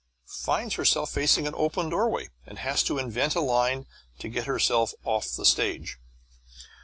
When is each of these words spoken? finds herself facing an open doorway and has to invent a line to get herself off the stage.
finds 0.43 0.73
herself 0.73 1.11
facing 1.11 1.45
an 1.45 1.53
open 1.55 1.87
doorway 1.89 2.27
and 2.47 2.57
has 2.57 2.81
to 2.81 2.97
invent 2.97 3.35
a 3.35 3.39
line 3.39 3.85
to 4.17 4.27
get 4.29 4.47
herself 4.47 4.95
off 5.03 5.31
the 5.37 5.45
stage. 5.45 5.99